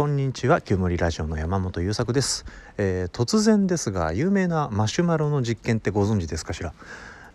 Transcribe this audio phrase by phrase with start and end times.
[0.00, 0.62] こんにちは。
[0.62, 2.46] 旧森ラジオの山本優作です、
[2.78, 6.72] えー、突然ですが有名なマシュマロの実験ってご存知ですかしら、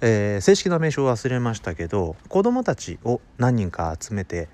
[0.02, 4.50] えー、正式な名称忘れましたけど子供たちを何人か集めて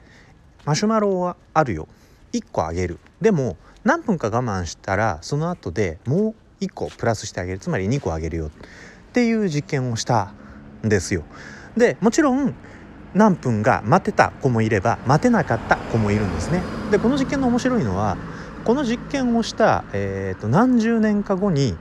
[0.66, 1.88] マシュマロはあるよ。
[2.34, 3.00] 1個あげる。
[3.22, 3.56] でも
[3.86, 7.60] 何分か我慢したらその後でもう1個プラスしてあげる。
[7.60, 8.48] つまり2個あげるよ。
[8.48, 8.52] っ
[9.14, 10.34] ていう実験をした
[10.86, 11.24] んですよ。
[11.78, 12.54] でもちろん
[13.14, 16.81] 何分が待てた子もいれば待てなかった子もいるんですね。
[16.92, 18.18] でこの実験の面白いのは
[18.66, 21.76] この実験をした、えーと、何十年か後に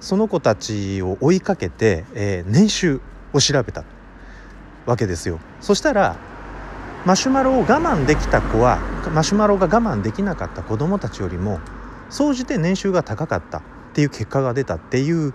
[0.00, 3.00] その子たちを追いかけて、えー、年収
[3.32, 3.84] を調べた
[4.86, 5.40] わけですよ。
[5.60, 6.16] そしたら
[7.04, 8.78] マシュマロを我慢できた子は
[9.12, 11.60] マシュマロが我慢できなかった子どもたちよりも
[12.08, 15.34] 総じて年収が高かったっていう結果が出たっていう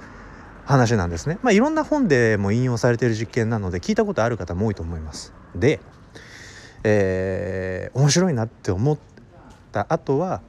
[0.66, 1.40] 話なんですね。
[1.42, 5.34] まあ、いろんな本でも引用されている実験なので聞いたことある方も多いと思います。
[5.56, 5.80] で、
[6.84, 8.98] えー、面白いなって思っ
[9.72, 10.42] た後は、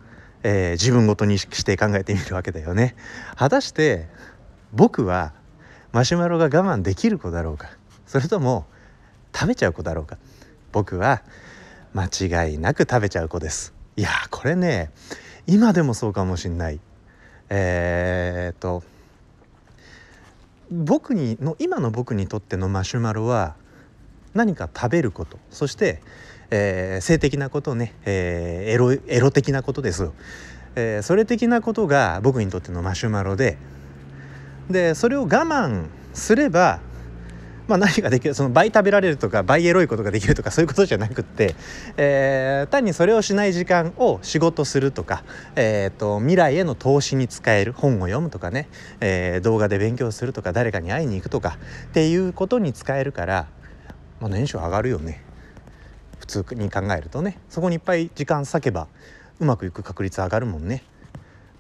[0.43, 2.95] えー、自分ごとにして考えてみるわけだよね。
[3.37, 4.09] 果たして
[4.73, 5.33] 僕は
[5.93, 7.69] マシュマロが我慢できる子だろうか？
[8.07, 8.67] それとも
[9.35, 10.19] 食べちゃう子だろうか？
[10.73, 11.23] 僕は
[11.95, 13.75] 間違いなく食べちゃう子です。
[13.97, 14.91] いやこれね
[15.47, 16.81] 今でもそうかもしんない。
[17.49, 18.85] えー、っと
[20.71, 23.57] 僕にの今の僕にとってのマシュマロは
[24.35, 25.39] 何か食べること。
[25.51, 26.03] そして、
[26.51, 30.11] えー、性的なことね、えー、エロエロ的なことです、
[30.75, 33.57] えー、それ的なことが僕にとってのマシュマロで。
[34.69, 36.81] でそれを我慢すれば
[37.71, 38.35] まあ、何ができる。
[38.35, 41.55] その倍食べられるとか倍エロいことができるとかそういうことじゃなくって、
[41.97, 45.23] えー、単にそれをしない時間を仕事するとか、
[45.55, 48.69] えーと、未来への投資に使える本を読むとかね、
[49.01, 53.47] えー、動画で勉強するとか誰かに会いに行くとかっていうことに使えるから、
[54.21, 55.23] まあ、年収上がるよね
[56.19, 58.87] 普通に考えるとねそこにいっぱい時間割けば
[59.41, 60.83] うまくいく確率上がるもんね。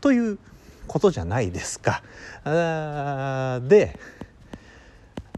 [0.02, 0.38] という
[0.86, 2.02] ことじゃないですか。
[2.44, 3.98] あで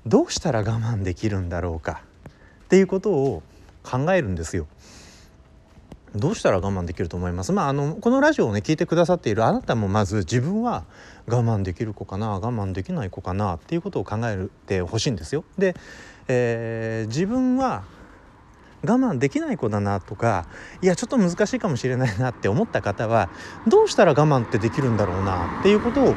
[0.04, 2.02] どうしたら我慢できるんだろうか
[2.64, 3.42] っていうことを
[3.84, 4.66] 考えるんですよ。
[6.14, 7.52] どうしたら我慢できると思います？
[7.52, 10.84] まああのこのラジオをね聞いてくださっているあなたもまず自分は
[11.26, 12.30] 我慢できる子かな？
[12.30, 13.54] 我慢できない子かな？
[13.54, 15.44] っていうことを考えてほしいんですよ。
[15.56, 15.74] で、
[16.28, 17.84] えー、自分は
[18.84, 20.46] 我慢できない子だなとか
[20.82, 23.30] いやちょっと難しいかもしれないなって思った方は
[23.66, 26.14] どうしたら我慢ってできるんだろうなっていうことを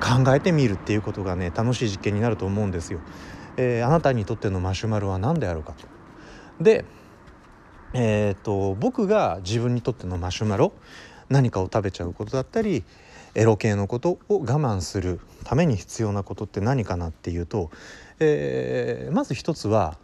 [0.00, 2.98] 考えてみるっていうことがね楽しい実験になると思うんですよ。
[3.56, 5.86] えー、あなたにとってのマシュマロは何であるかと。
[6.64, 6.86] で、
[7.94, 10.72] えーと、僕が自分にとってのマシュマロ
[11.28, 12.84] 何かを食べちゃうことだったり
[13.34, 17.70] エロ系のことを我慢するために必要なことって何かなっていうと、
[18.18, 19.96] えー、まず一つは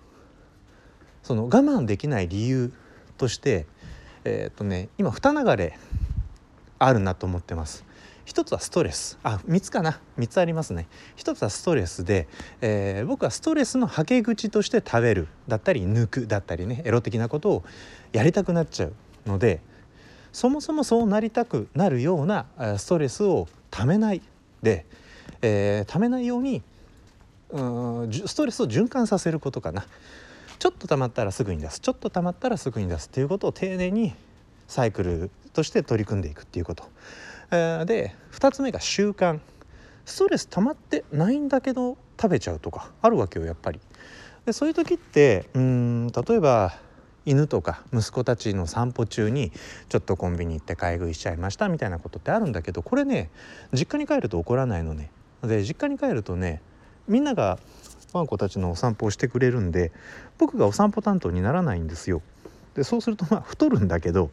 [1.23, 2.73] その我慢できない理由
[3.17, 3.67] として
[4.25, 5.79] え、ー、とね今二流れ
[6.79, 7.85] あるなと思ってます。
[8.29, 9.19] 一つはストレス。
[9.23, 10.01] あ3つかな。
[10.19, 10.87] 3つありますね。
[11.17, 12.29] 一つはストレスで、
[12.61, 17.65] えー、僕はストレスのはけ口として食べるだったり抜くだったりねエロ的なことを
[18.13, 18.93] やりたくなっちゃう
[19.27, 19.61] ので
[20.31, 22.45] そもそもそうなりたくなるような
[22.77, 24.21] ストレスをためない
[24.63, 24.85] で、
[25.41, 26.61] えー、ためないように
[27.49, 27.63] う
[28.09, 29.87] んストレスを循環させることかな。
[30.59, 31.81] ちょっと溜まったらすぐに出す。
[31.81, 34.13] ちょっと溜まったらすぐに出すっていうことを丁寧に
[34.67, 36.85] サイクルとして取り組んでいくっていうこと。
[37.51, 39.41] で2つ目が習慣
[40.05, 43.81] ストレス溜まってないんだけど食べちゃうとかあるわけよやっぱり。
[44.47, 46.79] でそういう時ってうん例えば
[47.27, 49.53] 犬とか息子たちの散歩中に
[49.91, 53.29] ちょっとコンビニ行って買い食いしちゃいましたみたいなことってあるんだけどこれね
[53.73, 55.11] 実家に帰ると起こらないのね。
[55.43, 56.63] で実家に帰るとね
[57.07, 57.59] みんなが
[58.13, 59.93] ワンコたちのお散歩をしてくれるんで
[60.39, 62.23] 僕がお散歩担当にならないんですよ。
[62.75, 64.31] でそうするとまあ太るんだけど、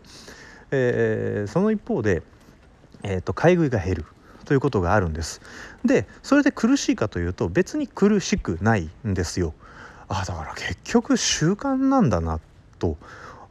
[0.72, 2.24] えー、その一方で
[3.04, 4.06] えーと、買い食いが減る
[4.46, 5.42] ということがあるんです。
[5.84, 9.54] でそれで苦しいかというと別に苦しくないんですよ。
[10.08, 12.40] あだから結局習慣なんだな
[12.80, 12.98] と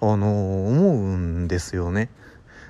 [0.01, 2.09] あの思うんですよね。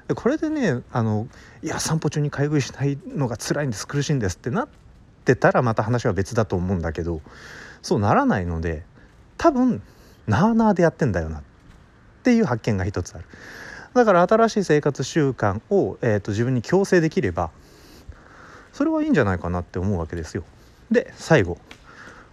[0.09, 1.29] でこれでねあの
[1.63, 4.69] いや散歩中に買い食いしないのが辛いんです苦しいんですってなっ
[5.25, 7.23] てたらまた話は別だと思うんだけど
[7.83, 8.85] そうならないので
[9.39, 9.83] 多分
[10.27, 11.43] なあなあでやってんだよなっ
[12.23, 13.25] ていう発見が一つある。
[13.95, 17.51] だから新しい生活習慣を、えーと、自分に強制できれば
[18.73, 20.43] それはいいんじゃないかなって思うわけですよ。
[20.91, 21.59] で最後、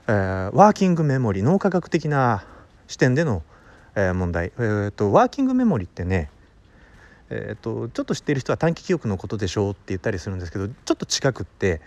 [0.08, 2.44] えー、ワーキングメモリ脳科学的な
[2.88, 3.44] 視点での、
[3.96, 6.30] えー、問題、えーと、ワーキングメモリってね
[7.34, 11.80] えーと、とちょっと知ってる人は短期記憶のことでしょうって言ったりするんですけどちょっと近くって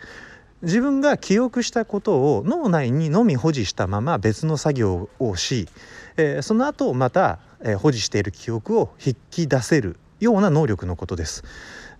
[0.62, 5.68] 自分が記憶したことを脳内にのみ保持したまま別の作業をし、
[6.16, 11.42] えー、その後またえ保持している記憶を引き出せるような能力のことです。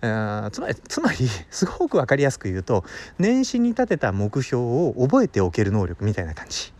[0.01, 2.83] えー、つまりつまりすごく分かりやすく言うと
[3.17, 6.71] 年始に立てた目標を覚えておける能力みたいな感じ。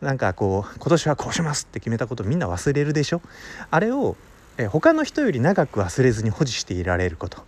[0.00, 3.22] なんかこう今年はこうしますって決めたことみんな忘れるでしょ
[3.70, 4.16] あれを、
[4.58, 7.42] えー、他の人より長く忘れずに保持していられること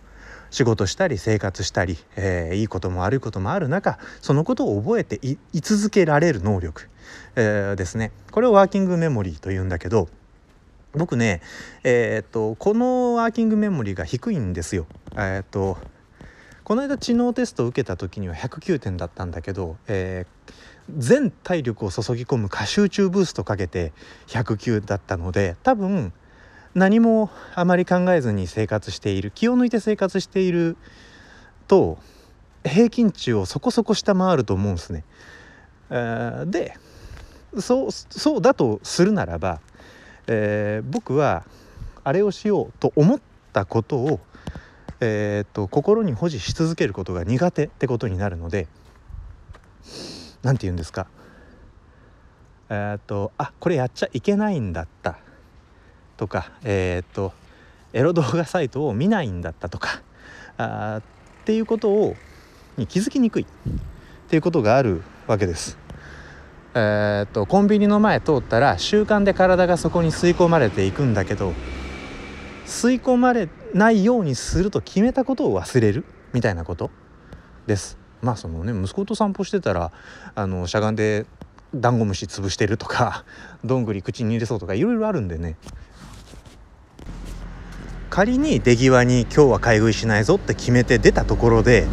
[0.49, 6.89] 仕事したり生活したり、えー、いいことも悪いこともある中そのことを覚えてい続けられる能力、
[7.35, 10.09] えー、ですねこれをワーキングメモリーというんだけど
[10.93, 11.41] 僕ね
[11.83, 14.87] えー、っとこのワーキングメモリーが低いんですよ。
[15.13, 15.77] えー、っと
[16.63, 20.53] この間知能テストを受けた時には109点だったんだけど、えー、
[20.97, 23.93] 全体力を注ぎ込む過集中ブーストかけて
[24.27, 26.11] 109だったので多分
[26.75, 30.77] 何もあまり考えずに生活している気を抜いて生活している
[31.67, 31.97] と
[32.63, 35.03] 平均値をそこそこ下回ると思うんですね。
[35.89, 36.77] で
[37.59, 39.61] そうそうだとするならば、
[40.27, 41.45] えー、僕は
[42.03, 43.21] あれをしようと思っ
[43.53, 44.19] たことを、
[44.99, 48.67] えーと、と心に保持し続けることが苦手ってことになるので
[50.43, 51.07] 何て言うんですか
[52.69, 55.17] えっ、ー、とあこれやっちゃいけないんだった
[56.17, 57.33] とかえっ、と
[57.93, 60.01] エロ動画サイトを見ないんだったとか
[60.57, 62.15] あっていうことを
[62.77, 63.45] に気づきにくいっ
[64.29, 65.77] ていうことがあるわけです。
[66.73, 71.53] えーと、とコンビニの前通ったら習慣で体がそこに吸い込まれていくんだけど
[72.67, 76.03] 吸い込まれないようにすると決めたことを忘れる
[76.33, 76.91] みたいなこと
[77.65, 77.97] です。
[78.21, 79.91] まあそのね息子と散歩してたら
[80.35, 81.25] あのしゃがんで
[81.73, 83.25] ダンゴムシ潰してるとか
[83.63, 85.57] どんぐり口に入れそうとかいろいろあるんでね
[88.17, 91.85] 仮に出際に今日は買い食いしないぞって決めて出たところで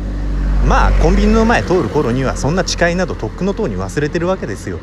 [0.67, 4.79] まあコンビニの前通る頃にはそんな誓いなどとっくのとうに忘れてるわけですよ。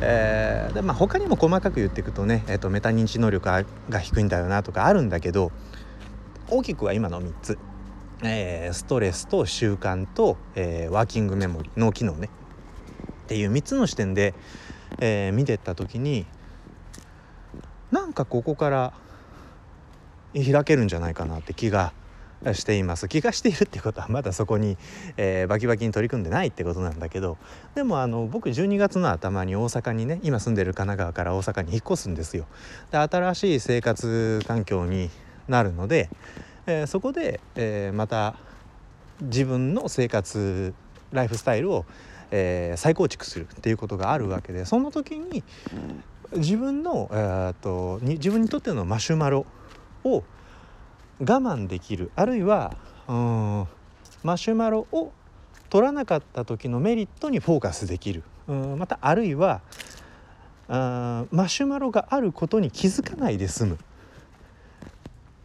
[0.00, 5.52] えー、でまあ他にも細かく言っていくとね、えーと、メタ認知能力が低いんだよなとかあるんだけど
[6.48, 7.58] 大きくは今の3つ、
[8.24, 12.30] えー、ストレスと習慣と、えー、ワーキングメモリ脳機能ね
[13.22, 14.34] っていう3つの視点で、
[14.98, 16.26] えー、見てった時に
[17.92, 18.92] なんかここから
[20.34, 21.92] 開けるんじゃないかなって気が
[22.52, 24.76] しています気がしているってことはまだそこに、
[25.16, 27.36] えー、バキバキに取り組んでないってことなんだけど
[27.74, 32.46] でもあの僕12月の頭に大阪にね今住んでる神奈川から大阪に引っ越すんですよ。
[32.90, 35.10] で新しい生活環境に
[35.48, 36.08] なるので、
[36.66, 38.36] えー、そこで、えー、また
[39.22, 40.74] 自分の生活
[41.12, 41.86] ライフスタイルを、
[42.30, 45.42] えー、再構築するっていうことがあるわけでその時に
[46.36, 49.46] 自分の、えー、とに自分にとってのマシュマロ
[50.04, 50.24] を
[51.20, 52.76] 我慢できるあるいは
[53.08, 53.66] うん
[54.22, 55.12] マシュマロを
[55.70, 58.22] 取らなかった時のメリットにフォーカスできる。
[58.46, 59.60] うんまたあるいは
[60.68, 63.78] あマシュマロがあることに気づかないで済む。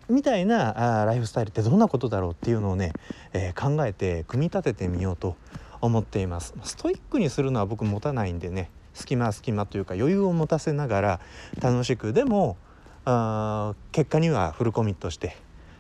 [0.10, 2.94] みたいなあライフスタイルってどんなことだろうっていうのをね、
[3.32, 5.36] えー、考えて組み立ててみようと
[5.82, 6.54] 思っています。
[6.64, 11.20] ストイックにするのは僕持たないんでね隙間隙間というか余裕を持たせながら
[11.62, 12.58] 楽しくでも
[13.06, 15.38] あ結果にはフルコミットして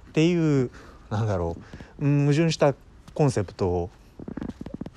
[0.09, 0.69] っていう
[1.09, 1.55] なんだろ
[1.99, 2.73] う矛盾した
[3.13, 3.89] コンセプト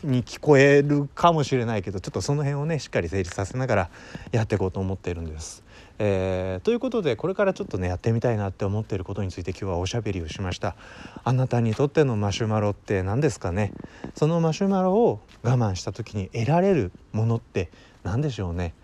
[0.02, 3.90] に聞こえるかもしれないけどちょっとその辺をねしっかり成立させながら
[4.32, 5.64] やっていこうと思っているんです。
[5.98, 10.76] えー、ということでこれからちょっとねやってみたいなって思っていることについて今日はおしゃべりをしました。
[11.24, 13.72] あなたにとってのマシュマロって何ですかね？
[14.14, 17.70] そのマシュマロを我慢した時に得られるものって
[18.04, 18.74] 何でしょうね？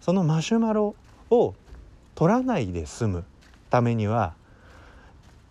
[0.00, 0.94] そのマシュマロ
[1.30, 1.54] を
[2.20, 3.24] 取らないで済む
[3.70, 4.34] ためには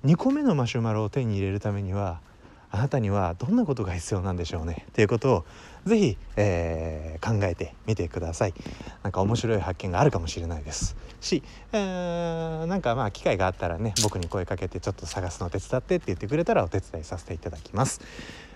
[0.05, 2.21] 2個目のマシュマロを手に入れるためには
[2.69, 4.85] あなたにはどんなことが必要なんでしょうね。
[4.93, 5.45] ということを
[5.85, 8.53] ぜひ、えー、考えてみてください。
[9.01, 10.95] なんか面白い発見があるかもしれないです。
[11.21, 17.99] し、えー、なんかまあ機会があったらね僕に声かけてちょっと探すのを手伝ってって言ってくれたらお手伝いさせていただきます。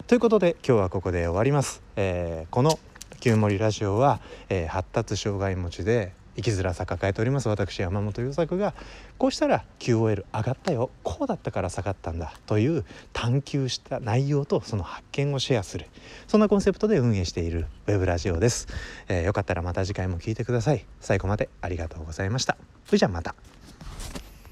[0.05, 2.77] ということで今日はここで終わります、えー、この
[3.22, 7.50] 「旧森ラジオは」えー、発達障害持ちで生きづらさ抱えております。
[7.50, 8.74] 私山本優作が
[9.18, 10.90] こうしたら QOL 上がったよ。
[11.04, 12.34] こうだったから下がったんだ。
[12.46, 15.88] という探求した内容とその発見をシェアする。
[16.28, 18.68] そんなコンセプトで運営しているウェブラジオです、
[19.08, 20.86] えー、よかったらまた次回も聞いてください。
[21.00, 22.58] 最後までありがとうございました。
[22.86, 23.36] それじゃあまた。